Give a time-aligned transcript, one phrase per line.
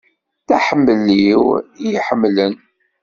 [0.47, 1.03] D aḥemmel-im
[1.83, 2.53] i y-iḥemmlen.